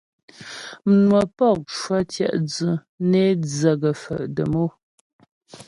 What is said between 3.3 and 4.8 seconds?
dzə̂ gə̀faə̀ dəm o.